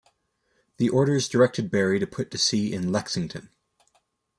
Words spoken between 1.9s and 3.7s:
to put to sea in "Lexington".